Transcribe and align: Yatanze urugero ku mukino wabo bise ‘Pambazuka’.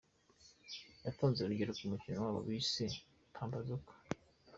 Yatanze 1.05 1.39
urugero 1.41 1.71
ku 1.79 1.85
mukino 1.91 2.17
wabo 2.25 2.39
bise 2.47 2.85
‘Pambazuka’. 3.35 3.93